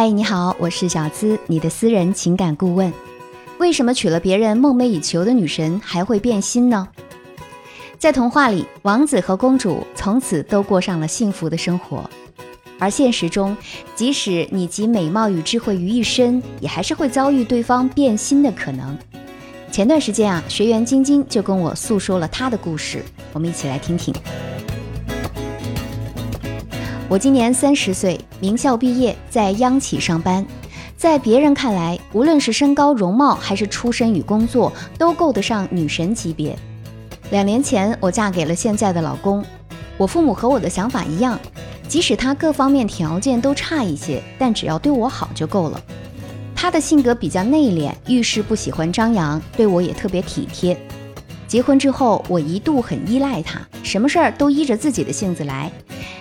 [0.00, 2.92] 嗨，你好，我是小资，你的私人情感顾问。
[3.58, 6.86] 为什么娶了别人梦寐以求的女神还会变心呢？
[7.98, 12.08] 在童话里，王子和公主从此都过上了幸福的生活，
[12.78, 13.56] 而现实中，
[13.96, 18.96] 即使你集美貌与智慧于一身，也还是会遭遇对方变心的可能。
[19.72, 24.14] 前段时间啊，学员晶晶就跟我诉说了她的故事，我们一起来听听。
[27.10, 30.44] 我今年三十岁，名校毕业，在央企上班。
[30.94, 36.54] 在别人看来，无论是身高、容貌，还是出身与工作，都够得上女神级别。
[37.30, 39.42] 两年前，我嫁给了现在的老公。
[39.96, 41.40] 我父母和我的想法一样，
[41.88, 45.80] 即使他各方面条件都差一些，但只要对我好就够了。
[46.54, 50.78] 他的性格比较内敛，遇事不喜欢张扬，对我也特别体贴。
[51.46, 55.72] 结婚之后，我一度很依赖他，什么事儿都依着自己的性子来。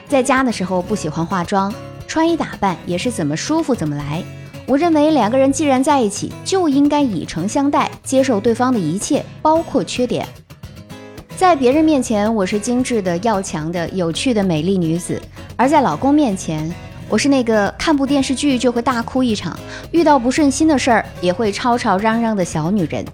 [0.09, 1.73] 在家的时候不喜欢化妆，
[2.07, 4.23] 穿衣打扮也是怎么舒服怎么来。
[4.65, 10.25] 我认为两个人既然在一起，就应该以诚相待，接受对方的一切，包括缺点。
[11.35, 15.15] 在别人面前，我是精致的、要强的、有趣的美丽女子；
[15.55, 16.73] 而在老公面前，
[17.09, 19.57] 我是那个看部电视剧就会大哭一场，
[19.91, 23.05] 遇到不顺心的事儿也会吵吵嚷嚷的小女人。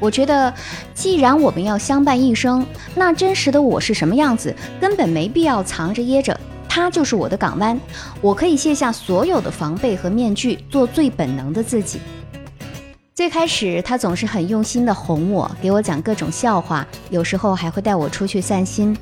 [0.00, 0.52] 我觉得，
[0.94, 6.38] 既然我们要相伴一生，那真实的我是什么样子，根本没必要藏着掖着。
[6.68, 7.78] 他就是我的港湾，
[8.20, 12.00] 我可以卸下所有的防备和面具，做最本能的自己。
[13.14, 18.96] 最开始，他总是很用心的哄我，给我讲各种笑话，有时候还会带我出去散心。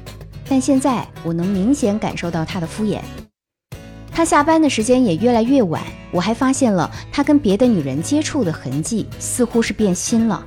[0.49, 2.99] 但现在，我能明显感受到他的敷衍。
[4.11, 10.45] 他下班的时间也越来越晚，我还发现了他跟别的女人接触的痕迹，似乎是变心了。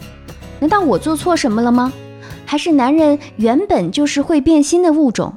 [0.62, 1.92] 难道我做错什么了吗？
[2.46, 5.34] 还是男人原本就是会变心的物种？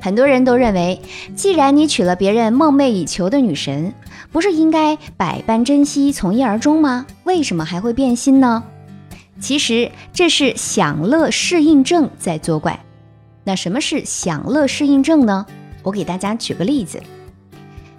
[0.00, 1.00] 很多人都认为，
[1.36, 3.94] 既然你娶了别人梦寐以求的女神，
[4.32, 7.06] 不是应该百般珍惜、从一而终吗？
[7.22, 8.64] 为什么还会变心呢？
[9.38, 12.84] 其实这是享乐适应症在作怪。
[13.44, 15.46] 那什么是享乐适应症呢？
[15.84, 17.00] 我给大家举个例子：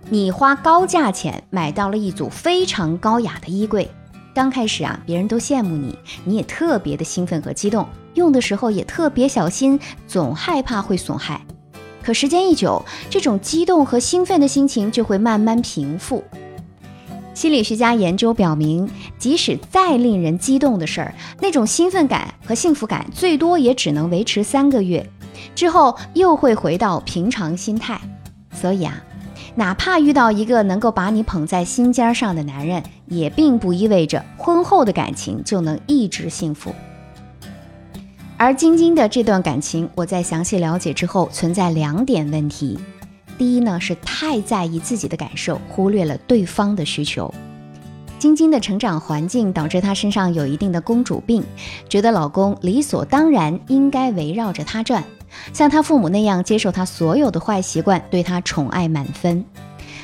[0.10, 3.90] 你花高价钱买到了一组非常高雅的衣柜。
[4.34, 5.96] 刚开始啊，别人都羡慕你，
[6.26, 11.40] 你也特别的兴奋和激动，用的时候也特别小心，总害怕会损害。
[12.02, 16.24] 可时间一久，这种激动和兴奋的心情就会慢慢平复。
[17.36, 18.90] 心理学家研究表明，
[19.20, 25.08] 即使再令人激动的事儿，那种兴奋感和幸福感最多也只能维持三个月，
[25.54, 28.02] 之后又会回到平常心态。
[28.52, 29.00] 所以啊。
[29.56, 36.74] 哪怕遇到一个能够把你捧在心尖上的男人，也并不意味着婚后的感情就能一直幸福。
[38.36, 42.80] 而晶晶的这段感情，我在详细了解之后，存在两点问题。
[43.38, 47.34] 第一呢，是太在意自己的感受，忽略了对方的需求。
[48.20, 51.44] 晶晶的成长环境导致她身上有一定的公主病，
[51.88, 55.04] 觉得老公理所当然应该围绕着她转。
[55.52, 59.44] 像他父母那样接受他所有的坏习惯，对他宠爱满分。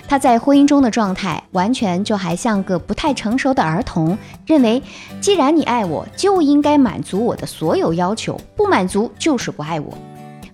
[0.08, 4.82] 他在婚姻中的状态完全就还像个不太成熟的儿童，认为
[5.22, 9.96] 既然你爱我，就应该满足我的所有要求，不满足就是不爱我，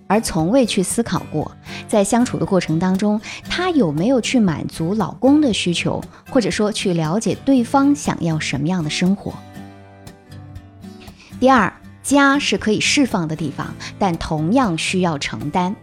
[0.06, 1.50] 而从未去思考过，
[1.88, 9.32] 在相处的过程当中，他有没有去满足老公的需求，或者说去了解对方想要什么样的生活。
[11.40, 11.72] 第二。
[12.14, 15.74] 家是可以释放的地方，但同样需要承担。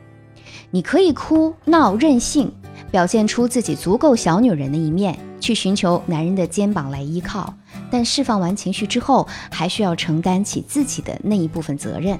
[0.71, 2.51] 你可以哭闹任性，
[2.89, 7.53] 表现出自己足够小女人的一面，去寻求男人的肩膀来依靠。
[7.91, 12.17] 但释放完情绪之后，还需要承担起自己的那一部分责任。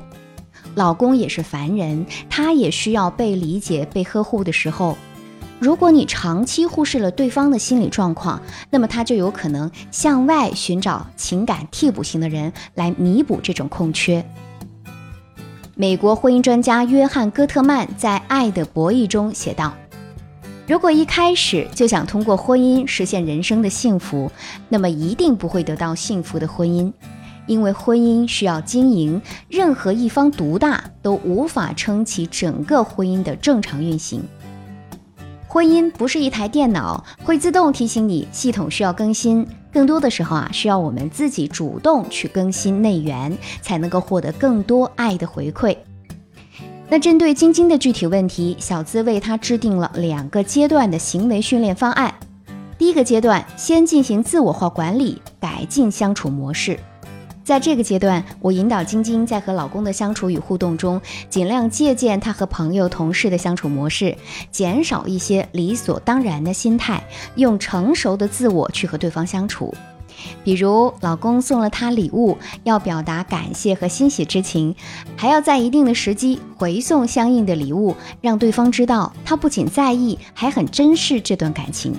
[0.76, 4.98] 老公也是凡人，他也需要被理解、被呵护的时候。
[5.64, 14.26] 如果你长期忽视了对方的心理状况，那么他就有可能向外寻找情感替补型的人来弥补这种空缺。
[15.74, 19.74] 美国婚姻专家约翰·戈特曼在《爱的博弈》中写道
[20.68, 24.30] ：“如果一开始就想通过婚姻实现人生的幸福，
[24.68, 26.92] 那么一定不会得到幸福的婚姻，
[27.48, 34.22] 因为婚姻需要经营，任何一方独大都无法撑起整个婚姻的正常运行。”
[35.54, 39.48] 婚姻不是一台电脑，会自动提醒你系统需要更新。
[39.72, 45.78] 更多的时候啊，需要我们自己主动去更新内源，才能够获得更多爱的回馈。
[46.90, 52.12] 那针对晶晶的具体问题，小资为她制定了两个阶段的行为训练方案。
[52.80, 56.80] 第一个阶段，先进行自我化管理，改进相处模式。
[57.44, 64.16] 在这个阶段，我引导晶晶在和老公的相处与互动中，尽量借鉴他和朋友、同事的相处模式，
[64.50, 67.04] 减少一些理所当然的心态，
[67.36, 69.74] 用成熟的自我去和对方相处。
[70.42, 74.74] 比如，老公送了她礼物，要表达感谢和欣喜之情，
[75.18, 81.94] 还要在一定的时机回送相应的礼物，让对方知道他不仅在意，还很珍视这段感情。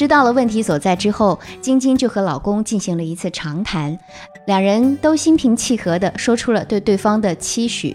[0.00, 3.98] 知道了问题所在之后，晶晶就和老公进行了一次长谈，
[4.46, 7.94] 两人都心平气和地说出了对对方的期许。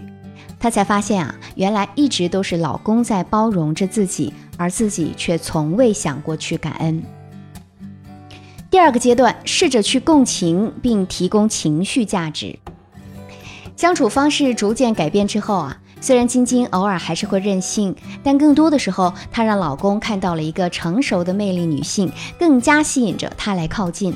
[0.56, 7.02] 她才发现啊，原来一直都是老公在包容着自己，而自己却从未想过去感恩。
[8.70, 12.56] 第二个阶段，试着去共情并提供情绪价值。
[13.74, 15.76] 相处方式逐渐改变之后啊。
[16.06, 17.92] 虽然晶晶偶尔还是会任性，
[18.22, 22.08] 但更多的时候，她让老公看到了一个成熟的魅力女性，
[22.38, 24.14] 更加吸引着他来靠近。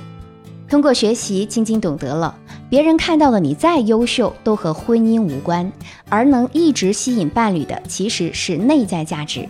[0.68, 2.32] 通过学习，晶晶懂得了，
[2.68, 5.72] 别人看到的你再优秀，都和婚姻无关，
[6.08, 9.48] 而能一直吸引伴侣的，其实是内在价值。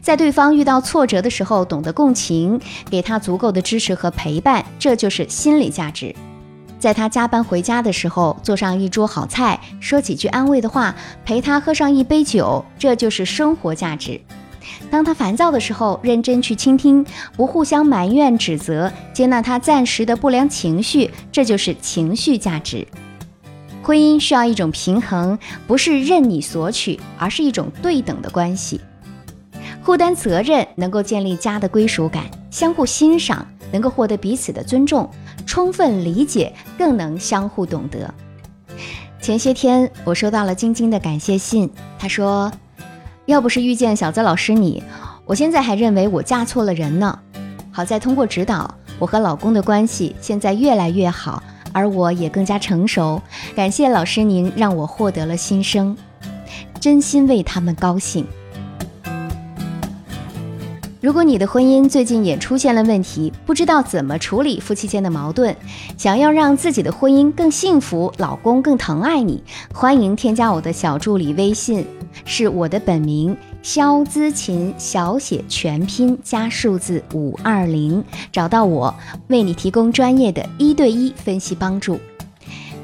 [0.00, 2.58] 在对方遇到挫折的时候，懂得共情，
[2.88, 6.14] 给他足够的支持和陪伴，这就是心理价值。
[6.84, 10.94] 在他加班回家的时候，做上一桌好菜，说几句安慰的话，
[11.24, 14.20] 陪他喝上一杯酒，这就是生活价值。
[14.90, 17.02] 当他烦躁的时候，认真去倾听，
[17.38, 22.86] 不互相埋怨指责，接纳他暂时的不良情绪，这就是情绪价值。
[23.82, 28.78] 婚姻需要一种平衡，不是任你索取，而是一种对等的关系。
[29.82, 35.10] 互担责任，能够建立家的归属感；相互欣赏，能够获得彼此的尊重。
[35.44, 38.14] 充分理解，更能相互懂得。
[39.20, 41.68] 前些天我收到了晶晶的感谢信，
[41.98, 42.52] 她说
[43.26, 44.80] ：“要不是遇见小泽老师你，
[45.24, 47.18] 我现在还认为我嫁错了人呢。
[47.72, 51.42] 好在通过指导，我和老公的关系现在越来越好，
[51.72, 53.20] 而我也更加成熟。
[53.56, 55.96] 感谢老师您，让我获得了新生，
[56.78, 58.24] 真心为他们高兴。”
[61.04, 65.54] 如果你的婚姻最近也出现了问题，不知道怎么处理夫妻间的矛盾，
[65.98, 71.86] 想要让自己的婚姻更幸福，老公更疼爱你，欢迎添加我的小助理微信，
[72.24, 78.02] 是我的本名肖姿琴，小写全拼加数字五二零，
[78.32, 78.94] 找到我，
[79.28, 82.00] 为你提供专业的一对一分析帮助。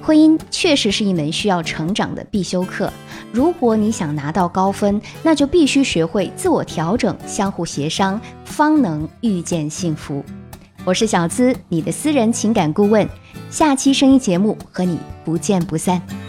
[0.02, 2.93] 婚姻确实是一门需要成长的必修课。
[3.32, 10.25] 如果你想拿到高分，那就必须学会自我调整、相互协商，方能遇见幸福。
[10.85, 13.06] 我是小资，你的私人情感顾问。
[13.50, 16.19] 下期声音节目和你不见不散。